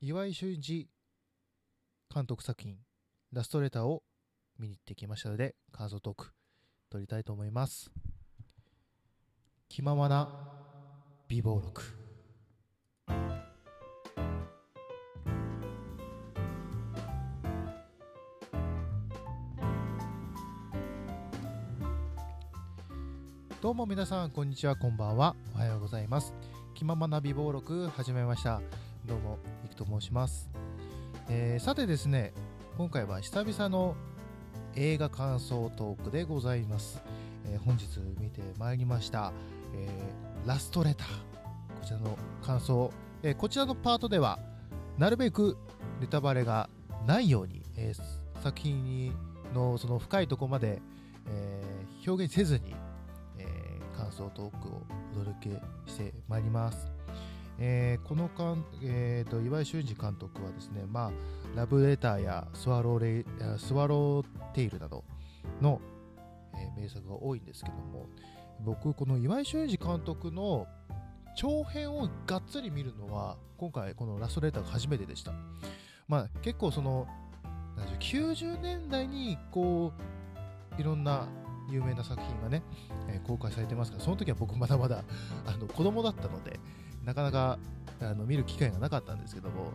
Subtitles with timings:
[0.00, 0.88] 岩井俊二
[2.14, 2.76] 監督作品
[3.32, 4.04] ラストレターを
[4.56, 6.30] 見に行ってきましたので感想トーク
[6.88, 7.90] 撮りたいと思います。
[9.68, 10.28] 気ままな
[11.26, 11.82] 美貌録。
[23.60, 25.34] どうも皆さんこんにちはこんばんは。
[25.56, 26.32] おはようございます。
[26.76, 28.62] 気ままな美貌録始めました。
[29.08, 30.50] どうもいくと申します、
[31.30, 32.34] えーさてですね
[32.76, 33.96] 今回は久々の
[34.76, 37.00] 映画感想トークでございます、
[37.50, 37.86] えー本日
[38.20, 39.32] 見てまいりました、
[39.74, 41.08] えーラストレター。
[41.08, 42.90] こちらの感想、
[43.22, 44.38] えこちらのパートでは
[44.96, 45.56] なるべく
[46.00, 46.68] ネタバレが
[47.06, 47.92] ないように、え
[48.42, 49.12] 作品
[49.54, 50.80] のその深いとこまで、
[51.26, 51.62] え
[52.06, 52.74] 表現せずに、
[53.38, 53.46] え
[53.96, 56.97] 感想トークをお届けしてまいります。
[57.58, 61.10] えーこのかん、えーと岩井俊二監督はですね、まあ、
[61.56, 65.04] ラブレターやスワローレスワローテイルなど
[65.60, 65.80] の、
[66.54, 68.06] えー名作が多いんですけども
[68.60, 70.66] 僕この岩井俊二監督の
[71.36, 75.32] 長編をがっつり見るのは今回このラストレターが初めてでした。
[76.08, 77.06] まあ、結構その
[78.00, 79.92] 90年代にこ
[80.76, 81.28] ういろんな
[81.70, 82.62] 有名な作品がね、
[83.08, 85.04] えー公開されてますからその時は僕まだまだ
[85.46, 86.58] あの子供だったので
[87.08, 87.58] なかなか
[88.02, 89.72] あの見る機会がなかったんですけども、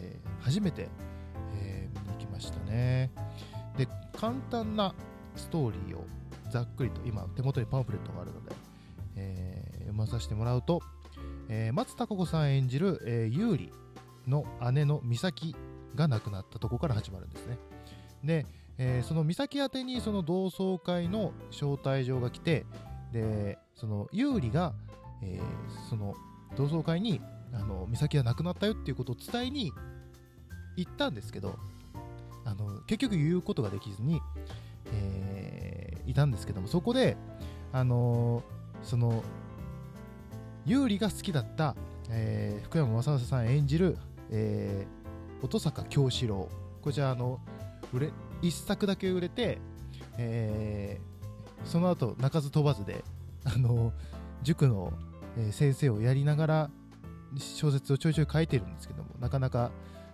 [0.00, 0.88] えー初めて、
[1.60, 3.10] えー見に行きましたね。
[3.76, 3.86] で
[4.18, 4.94] 簡単な
[5.36, 6.06] ストーリーを
[6.50, 8.52] ざっくりと今手元にパンフレットがあるので、
[9.16, 10.80] えー読まさせてもらうと、
[11.50, 13.70] えー松たか子さん演じる、えー、優里
[14.26, 15.54] の姉の美咲
[15.94, 17.58] が亡くなったとこから始まるんですね。
[18.24, 18.46] で、
[18.78, 22.64] えーその美咲宛にその同窓会の招待状が来て
[23.12, 24.72] でその優里が、
[25.20, 26.14] えーその
[26.56, 27.20] 同窓会に
[27.52, 29.72] あの美咲が亡くなったよっていうことを伝えに
[30.76, 31.58] 行ったんですけど
[32.44, 34.20] あの結局言うことができずに、
[34.92, 37.16] えーいたんですけどもそこで
[37.72, 39.22] あのーその
[40.66, 41.76] 優里が好きだった、
[42.08, 43.96] えー福山雅治さん演じる、
[44.30, 46.48] えー音坂京志郎。
[46.82, 47.40] こちらあの
[47.92, 48.10] 売れ
[48.42, 49.58] 一作だけ売れて、
[50.18, 53.04] えーその後鳴かず飛ばずで
[53.44, 53.92] あの
[54.42, 54.92] 塾の、
[55.36, 56.70] え先生をやりながら
[57.36, 59.70] 小説をちょいちょい書いてるんですけどもなかなか、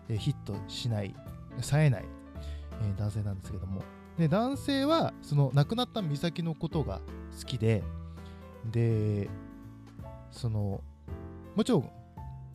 [0.08, 1.14] えヒットしない
[1.60, 2.04] 冴えない、
[2.82, 3.82] え男性なんですけども。
[4.18, 7.00] で男性はその亡くなった美咲のことが
[7.38, 7.82] 好きで
[8.72, 9.28] で
[10.30, 10.80] その
[11.54, 11.90] もちろん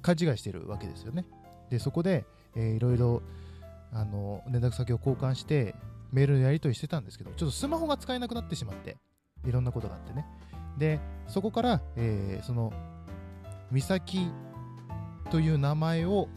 [0.02, 1.26] 勘違いしてるわけですよね。
[1.70, 3.22] でそこで、えーいろいろ
[3.94, 5.76] あの連絡先を交換して
[6.12, 8.98] メールのやり取りしてたんですけどちょっとスマホが使えなくなってしまって
[9.46, 10.26] いろんなことがあってね。
[10.78, 12.74] でそこから、えーその
[13.72, 14.28] 美咲
[15.30, 16.28] という名前を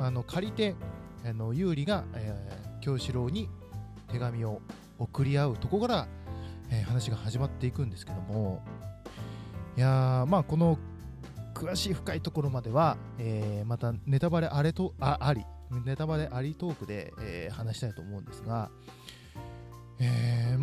[0.00, 0.74] あの借りて
[1.24, 3.48] あの優里が、えー京志郎に
[4.12, 4.60] 手紙を
[5.00, 6.08] 送り合うとこから、
[6.70, 8.62] えー話が始まっていくんですけども
[9.76, 10.78] いやーまあこの
[11.54, 15.44] 詳しい深いところまでは、えーまたネタバレあれとああり
[15.84, 18.70] ネタバレありトークで、えー話したいと思うんですが、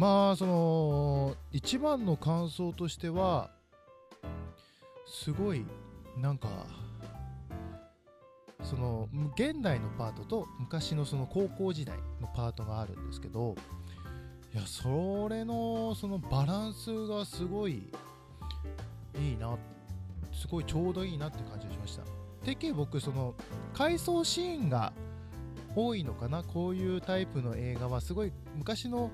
[0.04, 3.50] まあその一番の感想としては
[5.08, 5.66] すごい
[6.18, 6.50] なんか
[8.62, 13.56] その現代のパートと昔のその高校時代のパートがあるんですけど
[14.54, 17.90] いやそれのそのバランスがすごい
[19.18, 19.56] いいな
[20.34, 22.04] すごいちょうどいいなって感じがしました。
[22.46, 23.36] てっきり僕その
[23.74, 24.92] 回想シーンが
[25.74, 26.44] 多いのかな？
[26.44, 29.10] こういうタイプの映画はすごい昔の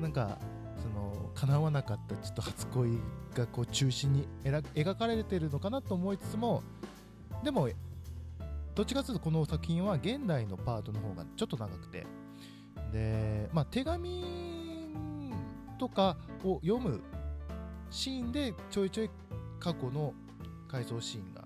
[0.00, 0.38] なんか
[0.80, 2.98] その叶わなかったちょっと初恋
[3.34, 6.62] がこう中心に描かれてるのかなと思いつつも
[7.42, 7.68] でも
[8.74, 12.06] どっちかというとこの作品は現代のパートの方がちょっと長くて。
[12.92, 15.32] でまあ手紙
[15.78, 17.00] とかを読む
[17.90, 19.10] シーンでちょいちょい
[19.60, 20.14] 過去の
[20.68, 21.44] 回想シーンが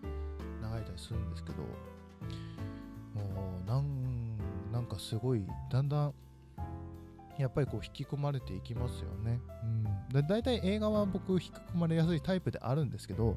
[0.68, 1.58] 流れたりするんですけど
[3.14, 4.38] もうなん
[4.72, 6.14] なんかすごいだんだん
[7.38, 9.40] やっぱりこう引き込まれていきますよね。
[9.62, 13.36] うん、で大体映画は僕引き込まれやすいタイプであるんですけど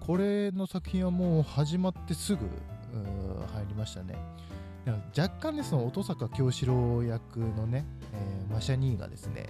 [0.00, 2.40] これの作品はもう始まってすぐ
[3.54, 4.16] 入りましたね。
[4.84, 9.46] だから若干ねその音坂京志郎役のね、えーマシャニーがですね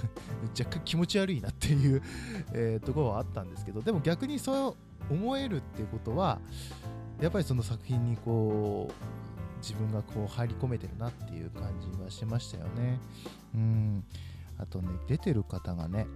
[0.56, 2.02] 若干気持ち悪いなっていう、
[2.52, 4.74] えーところはあったんですけどでも逆にそう
[5.10, 6.38] 思えるっていうことは
[7.20, 9.33] やっぱりその作品にこう
[9.64, 13.00] 自分がこう入り込めてるなっていう感じはしましたよね。
[13.54, 14.04] うん
[14.58, 16.06] あとね出てる方がね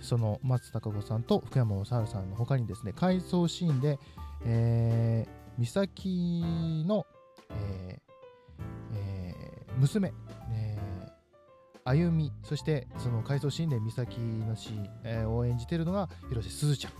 [0.00, 3.98] その松たか子さんと福山雅治さんの他にですね回想シーンで、
[4.44, 7.06] えー、美咲の、
[7.50, 10.12] えーえー、娘、
[10.52, 16.92] えー、あゆみそしてその回想シーンで美咲のシーン、えー、を演じてるのが広瀬すずちゃん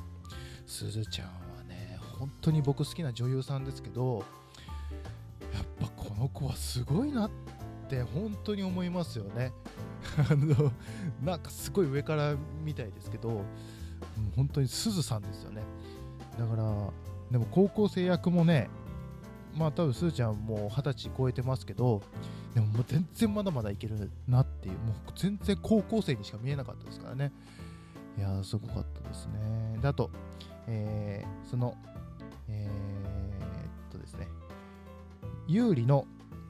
[0.67, 4.25] すずちゃんはね本当に僕好きな女優さんですけど
[6.17, 7.31] この子はすごいなっ
[7.89, 9.53] て本当に思いますよね。
[10.31, 10.71] あの
[11.23, 13.43] なんかすごい上からみたいですけど
[14.37, 15.63] 本当にすずさんですよね。
[16.39, 16.65] だから
[17.31, 18.69] でも高校生役もね
[19.57, 22.03] まあ多分すーちゃんもう二十歳超えてますけど
[22.55, 27.33] でももう全然まだまだいけるなっていうもう全然高校生にしか見えなかったですからね。
[28.17, 29.79] いやーすごかったですね。
[29.81, 30.11] であと、
[30.69, 31.75] えー、その
[32.49, 32.71] えー、
[35.47, 36.07] 有利の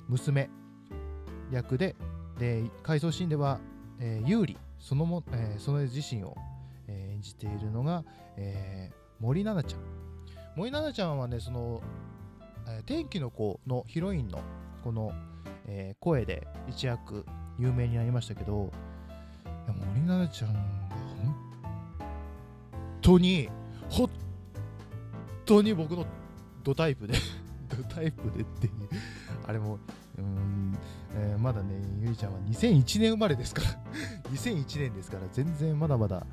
[0.08, 0.50] 娘
[1.50, 1.96] 役で
[2.38, 3.60] で回想シーンでは、
[4.00, 6.36] えー、有利そのも、えー、その自身を、
[6.88, 8.04] えー、演じているのが、
[8.36, 9.80] えー、森七菜ちゃん。
[10.56, 11.82] 森七菜ちゃんはねその、
[12.68, 14.40] えー、天気の子のヒロインの
[14.82, 15.12] この、
[15.66, 17.24] えー、声で一躍
[17.58, 18.72] 有名になりましたけど
[19.66, 21.34] 森七菜ちゃんが本
[23.00, 23.48] 当に
[23.88, 24.10] 本
[25.46, 26.06] 当に僕の
[26.62, 27.14] ドタイプで
[27.84, 28.72] タイプでっていう
[29.46, 29.78] あれも
[30.18, 30.76] うん、
[31.14, 33.68] えー、まだねゆりちゃんは2001年生まれですから
[34.30, 36.26] 2001年ですから全然まだまだ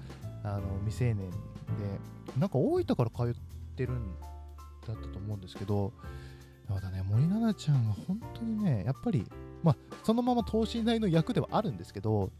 [0.44, 1.38] あの未成年で
[2.38, 3.36] なんか大分から通っ
[3.76, 4.16] てるん
[4.88, 5.94] だったと思うんですけど
[6.70, 9.26] まだね森七菜ちゃんは本当にねやっぱり
[9.64, 12.32] まあそのまま等身大の役ではあるんですけど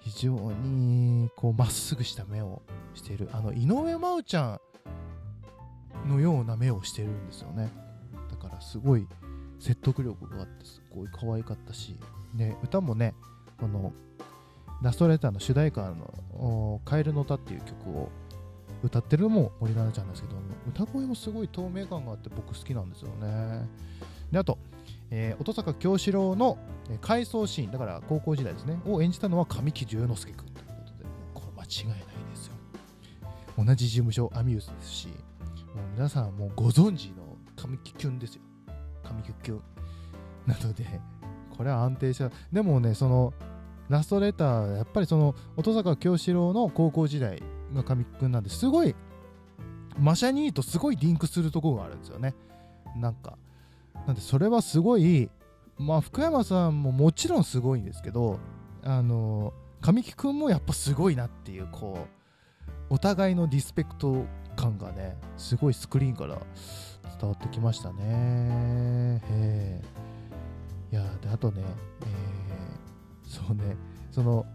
[0.00, 2.62] 非常にこうまっすぐした目を
[2.94, 4.60] しているあの井上真央ちゃ
[6.06, 7.70] んのような目をしてるんですよね。
[8.48, 9.06] からすごい
[9.58, 11.96] 説得力があってすごい可愛かったし、
[12.34, 13.14] ね、歌もね
[13.58, 13.92] この
[14.82, 18.08] ラストレーターの主題歌の「カエルの歌」っていう曲を
[18.82, 20.36] 歌ってるのも森七菜ちゃんですけど
[20.68, 23.68] 歌声もすごい透明感があって僕好きなんですよね。
[24.30, 24.58] であと、
[25.10, 26.58] えー、音坂京志郎の
[27.00, 31.04] 回想シーンだから高校時代ですねを演じたのは神木隆之介君ということで
[31.34, 31.98] これ間違いない
[32.30, 32.54] ですよ。
[33.56, 35.16] 同じ事務所アミューズですしもう
[35.94, 37.27] 皆さんもうご存知の
[37.60, 38.42] 神木キュンですよ。
[39.02, 39.62] 神木キュン。
[40.46, 40.84] なので
[41.56, 42.30] これは安定した。
[42.52, 43.34] でもねその
[43.88, 47.42] ラストレターやっぱりその音坂京志郎の高校時代
[47.74, 48.94] が神木君なんですごい
[49.98, 52.34] マシャニーとすごいリンクするとこがあるんですよね。
[52.96, 53.36] なんか。
[54.06, 55.28] なんでそれはすごい
[55.76, 58.38] まあ福山さんももちろんすごいんですけど
[58.82, 62.06] あの神木君もやっぱすごいなっていうこ
[62.90, 64.24] うお互いのリスペクト
[64.56, 66.38] 感がねすごいスクリーンから
[67.20, 67.96] 伝わってきましたね。
[68.00, 69.82] へえ
[70.90, 71.62] いやであとね、
[72.02, 73.76] えー、そうね
[74.10, 74.46] その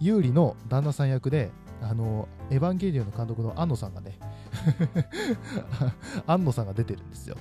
[0.00, 1.50] 有利の旦那さん役で
[1.80, 4.18] あのエヴァンゲリオンの監督の安野さんがね
[6.26, 7.36] 安野さんが出てるんですよ。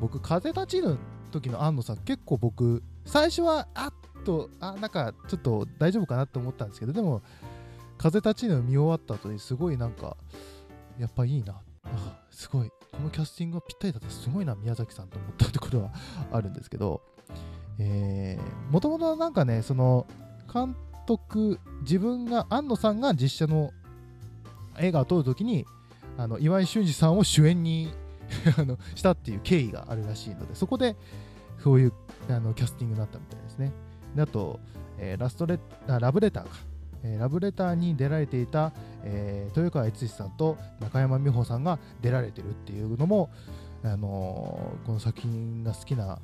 [0.00, 0.98] 僕風立ちぬ
[1.30, 7.22] 時の安野さん結構僕最初はあっとあなんかちょっと大丈夫かなって思ったんですけどでも
[7.98, 10.16] 風立ちぬ見終わった後にすごいなんか
[10.98, 11.60] やっぱいいな。
[11.84, 12.70] あすごい。
[12.96, 14.10] このキャスティングがぴったりだった。
[14.10, 15.90] すごいな宮崎さんと思ったところは
[16.32, 17.02] あるんですけど、
[18.70, 20.06] もともとなんかねその
[20.52, 20.74] 監
[21.06, 23.70] 督自分が庵野さんが実写の
[24.78, 25.66] 映画を撮るときに
[26.16, 27.92] あの岩井俊二さんを主演に
[28.58, 30.96] あのしたっていう経緯があるらしいのでそこで
[31.62, 31.92] そういう
[32.28, 33.72] あのキャスティングになったみたいですね。
[34.14, 34.58] であと、
[34.98, 36.50] えー、ラストレラブレターか、
[37.02, 38.72] え、ラブレターに出られていた、
[39.04, 43.30] えー、豊川悦司さんと中山美穂さんが出られてるっていうのも、
[43.84, 46.18] あのこの作品が好きな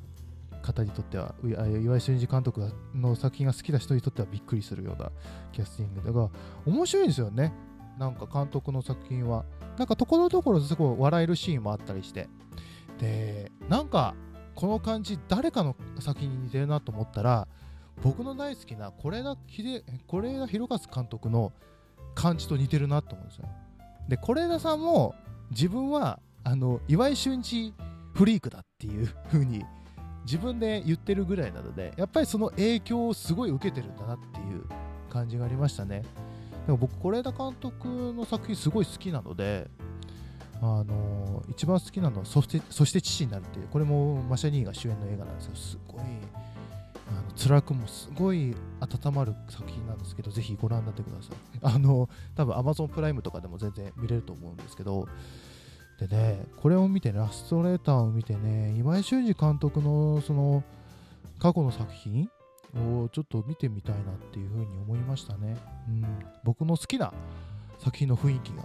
[0.61, 5.11] 方にとっては岩井俊二監督の作品が好きな人にとってはびっくりするような
[5.51, 6.29] キャスティングだが
[6.65, 7.53] 面白いんですよね。
[7.99, 9.45] なんか監督の作品は。
[9.77, 12.27] なんかところどころすごい笑えるシーンもあったりして。
[12.99, 14.15] でなんか
[14.55, 17.47] この感じ誰かの作品に似てるなと思ったら
[18.01, 19.37] 僕の大好きな是枝
[20.47, 21.51] 裕和監督の
[22.15, 23.49] 感じと似てるなと思うんですよ。
[24.07, 25.15] で是枝さんも
[25.51, 27.73] 自分はあの岩井俊二
[28.13, 29.63] フリークだっていう風に
[30.25, 34.65] 自分で言ってるぐらいなのでやっぱりその影響をすごい受けてるんだなっていう
[35.09, 36.03] 感じがありましたね。
[36.65, 39.69] でも僕是枝監督の作品すごい好きなので
[40.61, 46.01] あの、一番好きなのはそして「そして父になる」っていうこれもマシャニーが主演の映画なんですけどすごい
[47.13, 51.75] あの辛くもすごい温まる作品なんですけどぜひご覧になってください。
[51.75, 55.07] あの多分 Amazon プライムとかでも全然見れると思うんですけど
[55.99, 60.63] でね、これを見て、ラストレーターを見てね、今井俊二監督のその
[61.39, 62.29] 過去の作品
[62.75, 65.57] をちょっと見てみたいなっていうふうに思いましたね。
[65.87, 66.05] うん、
[66.43, 67.13] 僕の好きな
[67.79, 68.63] 作品の雰囲気が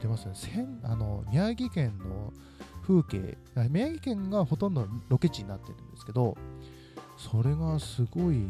[0.00, 0.66] 出ますね。
[0.82, 2.32] あの宮城県の
[2.82, 3.38] 風景
[3.70, 6.36] 宮城県がほとんどロケ地になってるんですけど
[7.16, 8.46] それがすごい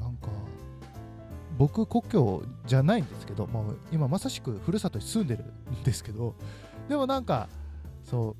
[0.00, 0.28] なんか
[1.58, 3.62] 僕故郷じゃないんですけど、まあ、
[3.92, 6.34] 今まさしくふるさとに住んでるんですけど
[6.88, 7.48] でもなんか
[8.02, 8.36] そ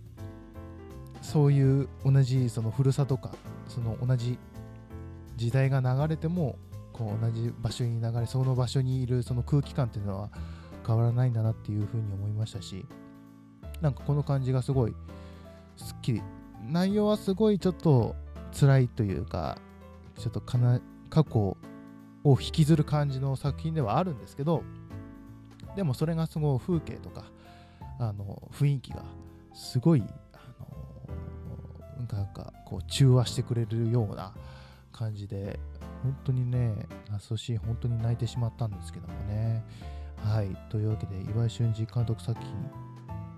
[1.23, 3.31] うそういう同じそのふるさとか
[3.69, 4.39] その同じ
[5.37, 6.57] 時代が流れても
[6.93, 10.31] こう同じ場所に流れその場所にいるその空気感っていうのは
[10.87, 12.85] 変わらないんだなっていうふうに思いましたし
[13.81, 14.95] なんかこの感じがすごい
[15.77, 16.23] すっきり。
[16.69, 18.15] 内容はすごいちょっと
[18.53, 19.59] 辛いというか
[20.19, 20.81] ちょっとかな
[21.11, 21.57] 過去
[22.25, 24.63] を引きずる感じの作品ではあるんですけど
[25.77, 27.25] でもそれがすごい風景とか
[27.99, 29.05] あの雰囲気が
[29.55, 30.39] すごいあ
[32.01, 34.33] のなんかこう中和してくれるような
[34.93, 35.59] 感じで
[36.03, 39.65] 本当にねラストシーン本当に泣いてしまったんですけどもね。
[40.19, 40.57] はい。
[40.71, 42.51] というわけで岩井俊二監督作品、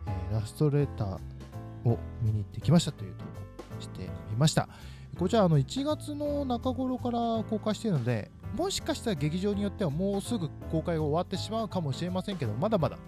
[0.07, 4.69] えー、ラストレーターを見に行ってきましたという投稿してみました。
[5.15, 12.99] こちらあの1月の中頃から公開しているのでもしかしたら劇場によってはもうすぐ公開が終わってしまうかもしれませんけどまだまだ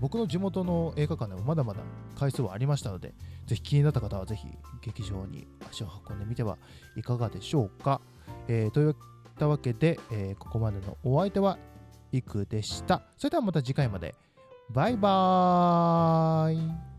[0.00, 1.80] 僕の地元の映画館でもまだまだ
[2.18, 3.12] 回数はありましたので、
[3.46, 4.48] ぜひ気になった方はぜひ
[4.80, 6.56] 劇場に足を運んでみては
[6.96, 8.00] いかがでしょうか。
[8.48, 8.94] えー、といっ
[9.38, 11.58] たわけで、えー、ここまでのお相手は
[12.12, 13.02] いくでした。
[13.18, 14.14] それではまた次回まで。
[14.70, 16.89] バイバーイ。